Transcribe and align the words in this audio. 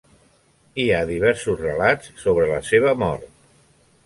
Hi 0.83 0.85
ha 0.93 1.01
diversos 1.11 1.61
relats 1.67 2.09
sobre 2.25 2.49
la 2.53 2.59
seva 2.71 2.97
mort. 3.05 3.31